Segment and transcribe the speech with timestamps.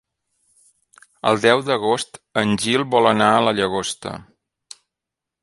[1.31, 4.17] El deu d'agost en Gil vol anar a la Llagosta.